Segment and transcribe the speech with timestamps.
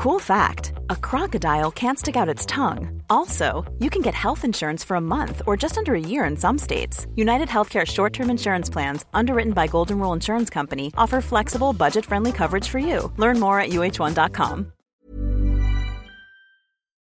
[0.00, 3.02] Cool fact a crocodile can't stick out its tongue.
[3.10, 6.38] Also, you can get health insurance for a month or just under a year in
[6.38, 7.06] some states.
[7.16, 12.06] United Healthcare short term insurance plans, underwritten by Golden Rule Insurance Company, offer flexible, budget
[12.06, 13.12] friendly coverage for you.
[13.18, 14.72] Learn more at uh1.com.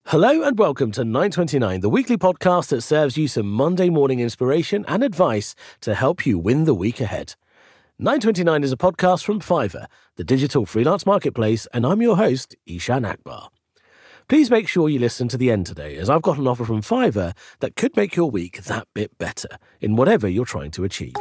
[0.05, 4.85] Hello and welcome to 929, the weekly podcast that serves you some Monday morning inspiration
[4.87, 7.33] and advice to help you win the week ahead.
[7.97, 9.85] 929 is a podcast from Fiverr,
[10.17, 13.47] the digital freelance marketplace, and I'm your host, Ishan Akbar.
[14.27, 16.81] Please make sure you listen to the end today, as I've got an offer from
[16.81, 19.47] Fiverr that could make your week that bit better
[19.79, 21.13] in whatever you're trying to achieve.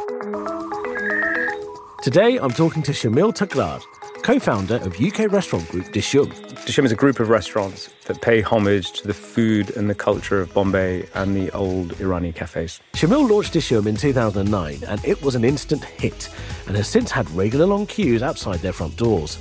[2.03, 3.81] Today, I'm talking to Shamil Thakrar,
[4.25, 6.31] co founder of UK restaurant group Dishoom.
[6.65, 10.41] Dishoom is a group of restaurants that pay homage to the food and the culture
[10.41, 12.81] of Bombay and the old Irani cafes.
[12.93, 16.27] Shamil launched Dishoom in 2009 and it was an instant hit
[16.65, 19.37] and has since had regular long queues outside their front doors.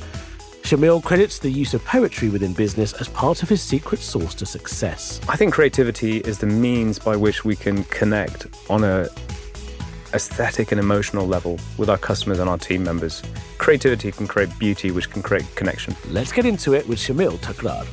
[0.64, 4.44] Shamil credits the use of poetry within business as part of his secret sauce to
[4.44, 5.18] success.
[5.30, 9.08] I think creativity is the means by which we can connect on a
[10.14, 13.22] aesthetic and emotional level with our customers and our team members.
[13.58, 15.94] Creativity can create beauty, which can create connection.
[16.08, 17.86] Let's get into it with Shamil Thakrar.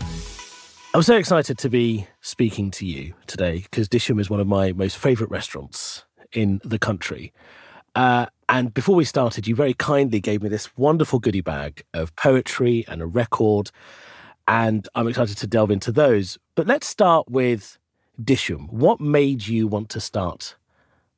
[0.94, 4.74] I'm so excited to be speaking to you today because Dishoom is one of my
[4.74, 7.34] most favourite restaurants in the country.
[7.96, 12.14] Uh, and before we started, you very kindly gave me this wonderful goodie bag of
[12.18, 13.72] poetry and a record.
[14.48, 16.38] And I'm excited to delve into those.
[16.56, 17.78] But let's start with
[18.22, 18.70] Dishoom.
[18.70, 20.56] What made you want to start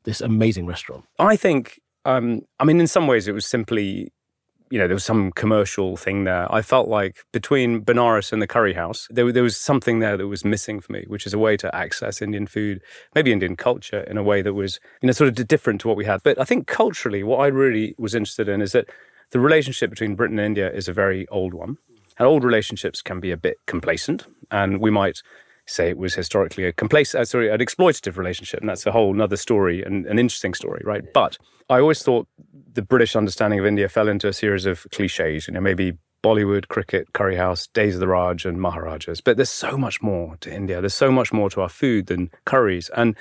[0.03, 1.05] this amazing restaurant?
[1.19, 4.11] I think, um, I mean, in some ways, it was simply,
[4.69, 6.51] you know, there was some commercial thing there.
[6.53, 10.27] I felt like between Benares and the Curry House, there, there was something there that
[10.27, 12.81] was missing for me, which is a way to access Indian food,
[13.15, 15.97] maybe Indian culture in a way that was, you know, sort of different to what
[15.97, 16.21] we had.
[16.23, 18.89] But I think culturally, what I really was interested in is that
[19.31, 21.77] the relationship between Britain and India is a very old one.
[22.19, 25.23] And old relationships can be a bit complacent, and we might
[25.65, 29.19] say it was historically a complacent, uh, sorry, an exploitative relationship, and that's a whole
[29.21, 31.03] other story and an interesting story, right?
[31.13, 31.37] But
[31.69, 32.27] I always thought
[32.73, 35.93] the British understanding of India fell into a series of cliches, you know, maybe
[36.23, 39.21] Bollywood, cricket, curry house, days of the Raj, and Maharajas.
[39.21, 40.79] But there's so much more to India.
[40.79, 42.89] There's so much more to our food than curries.
[42.95, 43.15] And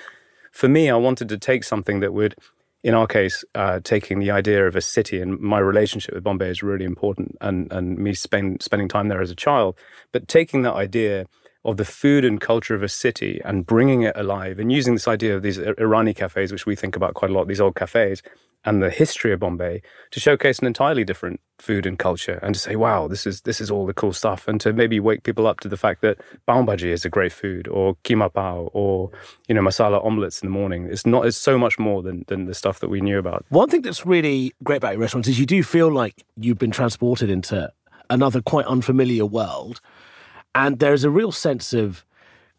[0.52, 2.36] for me, I wanted to take something that would,
[2.84, 6.50] in our case, uh, taking the idea of a city and my relationship with Bombay
[6.50, 9.76] is really important, and and me spend, spending time there as a child.
[10.12, 11.26] But taking that idea
[11.64, 15.06] of the food and culture of a city and bringing it alive and using this
[15.06, 18.22] idea of these Irani cafes, which we think about quite a lot, these old cafes,
[18.64, 22.60] and the history of Bombay to showcase an entirely different food and culture and to
[22.60, 25.46] say, wow, this is this is all the cool stuff, and to maybe wake people
[25.46, 29.10] up to the fact that pav is a great food, or keema pao, or
[29.48, 30.88] you know masala omelets in the morning.
[30.90, 31.26] It's not.
[31.26, 33.44] It's so much more than than the stuff that we knew about.
[33.48, 36.70] One thing that's really great about your restaurants is you do feel like you've been
[36.70, 37.72] transported into
[38.10, 39.80] another quite unfamiliar world
[40.54, 42.04] and there's a real sense of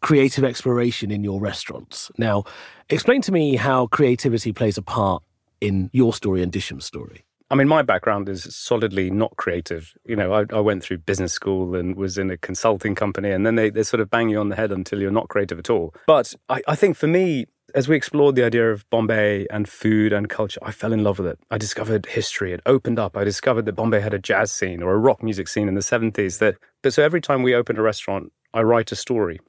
[0.00, 2.10] creative exploration in your restaurants.
[2.18, 2.44] Now,
[2.90, 5.22] explain to me how creativity plays a part
[5.60, 7.24] in your story and Dishoom's story.
[7.50, 9.94] I mean, my background is solidly not creative.
[10.04, 13.46] You know, I, I, went through business school and was in a consulting company, and
[13.46, 15.70] then they, they sort of bang you on the head until you're not creative at
[15.70, 15.94] all.
[16.06, 20.12] But I, I think for me, as we explored the idea of Bombay and food
[20.12, 21.40] and culture, I fell in love with it.
[21.50, 22.52] I discovered history.
[22.52, 23.16] It opened up.
[23.16, 25.80] I discovered that Bombay had a jazz scene or a rock music scene in the
[25.80, 26.38] 70s.
[26.38, 29.40] That, but so every time we open a restaurant, I write a story.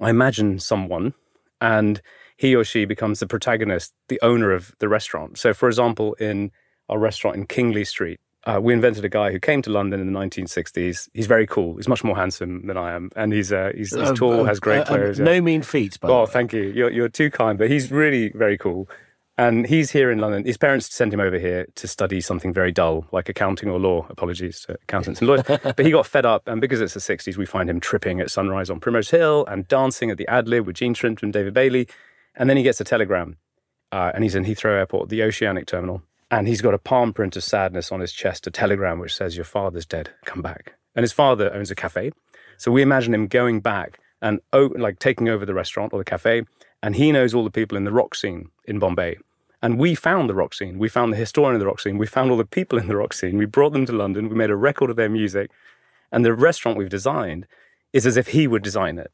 [0.00, 1.14] I imagine someone,
[1.60, 2.02] and
[2.36, 5.38] he or she becomes the protagonist, the owner of the restaurant.
[5.38, 6.50] So, for example, in
[6.88, 10.10] our restaurant in Kingly Street, uh, we invented a guy who came to London in
[10.10, 11.08] the 1960s.
[11.12, 11.76] He's very cool.
[11.76, 14.58] He's much more handsome than I am, and he's uh, he's, he's, tall, uh, has
[14.58, 15.20] great clothes.
[15.20, 16.62] no mean feats, but oh, thank you.
[16.62, 18.88] You're you're too kind, but he's really very cool.
[19.36, 20.44] And he's here in London.
[20.44, 24.04] His parents sent him over here to study something very dull, like accounting or law.
[24.08, 25.44] Apologies to accountants and lawyers.
[25.62, 28.30] but he got fed up, and because it's the 60s, we find him tripping at
[28.30, 31.54] sunrise on Primrose Hill and dancing at the Ad Lib with Jean Shrimp and David
[31.54, 31.86] Bailey.
[32.34, 33.36] And then he gets a telegram,
[33.92, 37.36] uh, and he's in Heathrow Airport, the Oceanic Terminal and he's got a palm print
[37.36, 40.74] of sadness on his chest, a telegram which says, Your father's dead, come back.
[40.94, 42.12] And his father owns a cafe.
[42.56, 46.04] So we imagine him going back and oh, like taking over the restaurant or the
[46.04, 46.42] cafe,
[46.82, 49.16] and he knows all the people in the rock scene in Bombay.
[49.62, 50.78] And we found the rock scene.
[50.78, 51.98] We found the historian of the rock scene.
[51.98, 53.36] We found all the people in the rock scene.
[53.36, 54.28] We brought them to London.
[54.28, 55.50] We made a record of their music.
[56.12, 57.46] And the restaurant we've designed
[57.92, 59.10] is as if he would design it,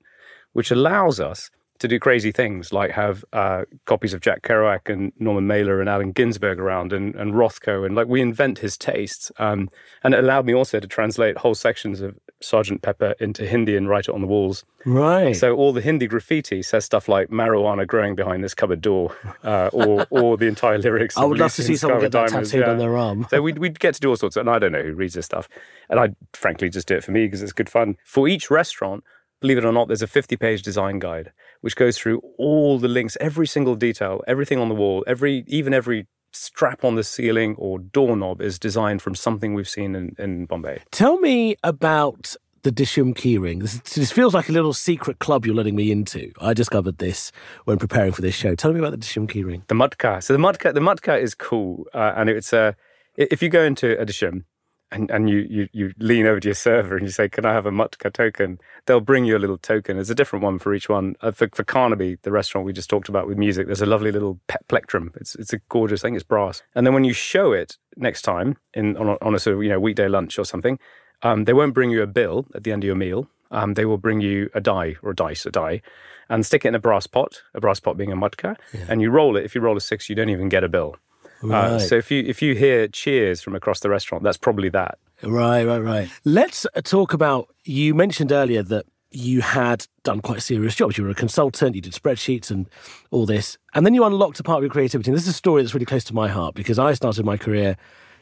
[0.53, 1.51] which allows us
[1.81, 5.89] to do crazy things like have uh, copies of Jack Kerouac and Norman Mailer and
[5.89, 7.85] Allen Ginsberg around and, and Rothko.
[7.85, 9.33] And like we invent his tastes.
[9.39, 9.69] Um,
[10.03, 13.89] and it allowed me also to translate whole sections of Sergeant Pepper into Hindi and
[13.89, 14.65] write it on the walls.
[14.87, 15.35] Right.
[15.35, 19.71] So all the Hindi graffiti says stuff like marijuana growing behind this cupboard door, uh,
[19.73, 21.17] or or the entire lyrics.
[21.17, 22.73] I would love to see someone get that Diamonds, tattooed yeah.
[22.73, 23.27] on their arm.
[23.31, 25.15] So we'd, we'd get to do all sorts of, and I don't know who reads
[25.15, 25.49] this stuff.
[25.89, 27.97] And I frankly just do it for me because it's good fun.
[28.05, 29.05] For each restaurant,
[29.41, 31.33] believe it or not, there's a 50 page design guide
[31.65, 35.73] which goes through all the links, every single detail, everything on the wall, every even
[35.73, 40.45] every strap on the ceiling or doorknob is designed from something we've seen in, in
[40.45, 40.83] Bombay.
[40.91, 43.63] Tell me about the Dishoom keyring.
[43.63, 46.33] This, this feels like a little secret club you're letting me into.
[46.39, 47.33] I discovered this
[47.65, 48.55] when preparing for this show.
[48.55, 49.67] Tell me about the Dishoom keyring.
[49.69, 50.23] The mudka.
[50.23, 52.59] So the mudka, the mudka is cool, uh, and it's a.
[52.59, 52.73] Uh,
[53.17, 54.43] if you go into a Dishoom
[54.95, 57.53] and, and you, you you lean over to your server and you say, "Can I
[57.53, 59.97] have a Mutka token?" They'll bring you a little token.
[59.97, 61.17] There's a different one for each one.
[61.21, 64.13] Uh, for, for Carnaby, the restaurant we just talked about with music, there's a lovely
[64.13, 65.13] little pe- plectrum.
[65.17, 66.15] It's it's a gorgeous thing.
[66.15, 66.63] It's brass.
[66.75, 69.63] And then when you show it next time in on a, on a sort of
[69.63, 70.79] you know weekday lunch or something,
[71.23, 73.29] um, they won't bring you a bill at the end of your meal.
[73.51, 75.83] Um, they will bring you a die or a dice, a die,
[76.29, 77.43] and stick it in a brass pot.
[77.55, 78.57] A brass pot being a mudka,
[78.89, 79.45] and you roll it.
[79.45, 80.97] If you roll a six, you don't even get a bill.
[81.53, 84.99] Uh, so if you if you hear cheers from across the restaurant, that's probably that.
[85.23, 86.11] Right, right, right.
[86.25, 87.49] Let's uh, talk about.
[87.65, 90.99] You mentioned earlier that you had done quite serious jobs.
[90.99, 92.69] You were a consultant, you did spreadsheets and
[93.11, 93.57] all this.
[93.73, 95.11] And then you unlocked a part of your creativity.
[95.11, 97.37] And this is a story that's really close to my heart because I started my
[97.37, 97.77] career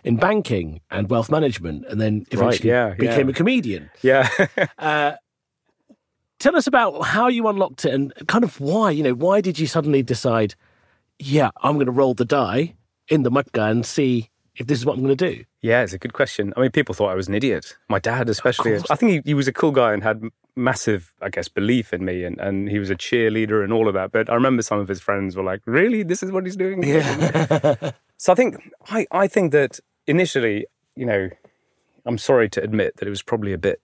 [0.05, 3.33] in banking and wealth management and then eventually yeah, became yeah.
[3.33, 3.91] a comedian.
[4.03, 4.29] Yeah.
[6.39, 9.59] Tell us about how you unlocked it and kind of why, you know, why did
[9.59, 10.57] you suddenly decide,
[11.19, 12.75] yeah, I'm going to roll the die
[13.09, 15.45] in the mudga and see if this is what I'm going to do?
[15.63, 16.53] Yeah, it's a good question.
[16.57, 17.77] I mean, people thought I was an idiot.
[17.89, 18.77] My dad, especially.
[18.91, 20.23] I think he, he was a cool guy and had
[20.57, 23.95] massive, I guess, belief in me, and, and he was a cheerleader and all of
[23.95, 24.13] that.
[24.13, 26.83] But I remember some of his friends were like, "Really, this is what he's doing?"
[26.83, 27.93] Yeah.
[28.23, 31.29] So I think I, I think that initially, you know,
[32.07, 33.81] I'm sorry to admit that it was probably a bit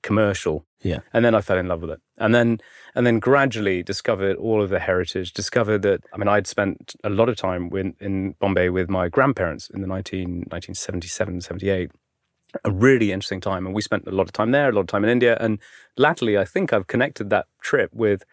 [0.00, 0.64] commercial.
[0.82, 1.00] Yeah.
[1.12, 2.00] And then I fell in love with it.
[2.18, 2.58] And then
[2.94, 7.10] and then gradually discovered all of the heritage, discovered that I mean I'd spent a
[7.10, 11.90] lot of time with, in Bombay with my grandparents in the 19, 1977, 78.
[12.64, 13.64] A really interesting time.
[13.64, 15.38] And we spent a lot of time there, a lot of time in India.
[15.40, 15.58] And
[15.96, 18.24] latterly I think I've connected that trip with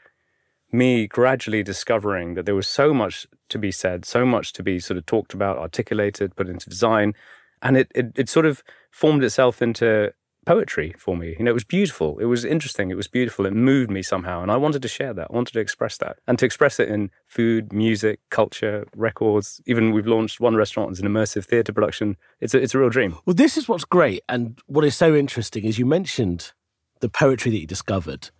[0.71, 4.79] me gradually discovering that there was so much to be said, so much to be
[4.79, 7.13] sort of talked about, articulated, put into design.
[7.61, 10.13] And it, it, it sort of formed itself into
[10.49, 11.35] poetry for me.
[11.37, 12.17] You know, it was beautiful.
[12.17, 12.89] It was interesting.
[12.89, 13.45] It was beautiful.
[13.45, 14.41] It moved me somehow.
[14.41, 15.27] And I wanted to share that.
[15.29, 16.17] I wanted to express that.
[16.27, 19.61] And to express it in food, music, culture, records.
[19.67, 22.17] Even we've launched one restaurant as an immersive theatre production.
[22.39, 23.15] It's a, it's a real dream.
[23.27, 24.23] Well, this is what's great.
[24.27, 26.53] And what is so interesting is you mentioned
[26.99, 28.31] the poetry that you discovered.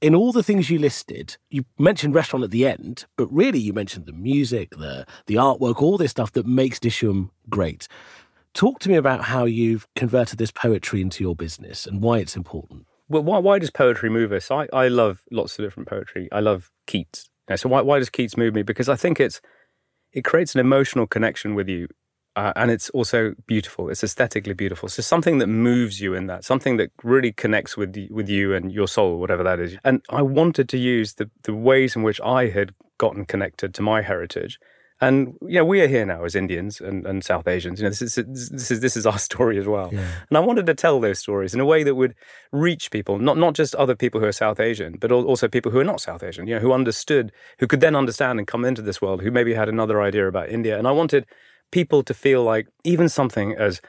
[0.00, 3.74] In all the things you listed, you mentioned restaurant at the end, but really you
[3.74, 7.88] mentioned the music, the the artwork, all this stuff that makes Dishoom great.
[8.54, 12.36] Talk to me about how you've converted this poetry into your business and why it's
[12.36, 12.86] important.
[13.08, 14.50] Well, why, why does poetry move us?
[14.50, 16.28] I, I love lots of different poetry.
[16.32, 17.28] I love Keats.
[17.48, 18.62] Know, so why, why does Keats move me?
[18.62, 19.40] Because I think it's
[20.12, 21.88] it creates an emotional connection with you,
[22.36, 23.88] uh, and it's also beautiful.
[23.88, 24.88] It's aesthetically beautiful.
[24.88, 28.72] So something that moves you in that, something that really connects with with you and
[28.72, 29.76] your soul, whatever that is.
[29.84, 33.82] And I wanted to use the the ways in which I had gotten connected to
[33.82, 34.58] my heritage.
[35.00, 37.78] And you know, we are here now as Indians and, and South Asians.
[37.78, 39.90] You know, this is this is this is our story as well.
[40.28, 42.14] And I wanted to tell those stories in a way that would
[42.50, 45.78] reach people, not not just other people who are South Asian, but also people who
[45.78, 46.46] are not South Asian.
[46.48, 47.30] You know, who understood,
[47.60, 50.48] who could then understand and come into this world, who maybe had another idea about
[50.48, 50.76] India.
[50.76, 51.26] And I wanted
[51.70, 53.80] people to feel like even something as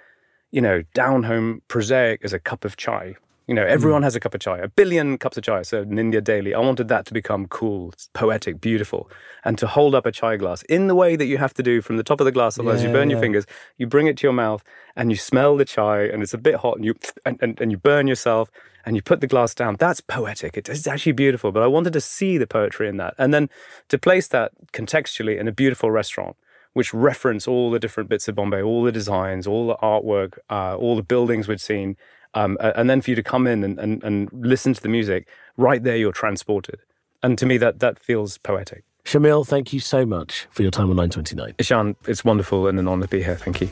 [0.52, 3.16] you know down home prosaic as a cup of chai.
[3.50, 5.98] You know, everyone has a cup of chai, a billion cups of chai served in
[5.98, 6.54] India daily.
[6.54, 9.10] I wanted that to become cool, poetic, beautiful,
[9.44, 11.82] and to hold up a chai glass in the way that you have to do
[11.82, 13.48] from the top of the glass, otherwise you Yeah, burn your fingers.
[13.80, 14.64] You bring it to your mouth
[14.96, 16.94] and you smell the chai, and it's a bit hot, and you
[17.26, 18.52] and, and, and you burn yourself,
[18.86, 19.78] and you put the glass down.
[19.80, 20.56] That's poetic.
[20.56, 21.52] It- It's actually beautiful.
[21.52, 23.50] But I wanted to see the poetry in that, and then
[23.88, 26.36] to place that contextually in a beautiful restaurant
[26.74, 30.76] which reference all the different bits of Bombay, all the designs, all the artwork, uh,
[30.76, 31.98] all the buildings we'd seen.
[32.34, 35.28] Um, and then for you to come in and, and, and listen to the music,
[35.58, 36.82] right there you're transported.
[37.24, 38.84] And to me, that, that feels poetic.
[39.04, 41.56] Shamil, thank you so much for your time on 929.
[41.58, 43.36] Ishan, it's wonderful and an honor to be here.
[43.38, 43.68] Thank you.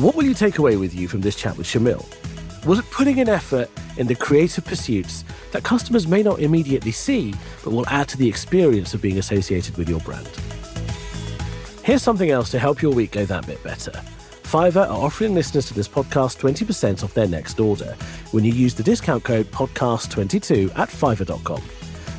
[0.00, 2.04] What will you take away with you from this chat with Shamil?
[2.66, 7.34] Was it putting an effort in the creative pursuits that customers may not immediately see,
[7.62, 10.28] but will add to the experience of being associated with your brand?
[11.84, 13.92] Here's something else to help your week go that bit better.
[14.52, 17.96] Fiverr are offering listeners to this podcast 20% off their next order
[18.32, 21.62] when you use the discount code podcast22 at fiverr.com.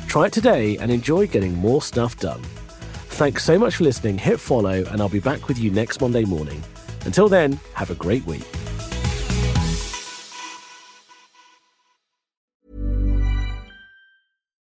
[0.08, 2.42] Try it today and enjoy getting more stuff done.
[3.12, 4.18] Thanks so much for listening.
[4.18, 6.60] Hit follow, and I'll be back with you next Monday morning.
[7.06, 8.42] Until then, have a great week.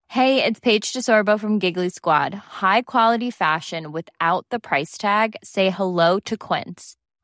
[0.10, 2.34] Hey, it's Paige DeSorbo from Giggly Squad.
[2.34, 5.38] High quality fashion without the price tag?
[5.42, 6.98] Say hello to Quince.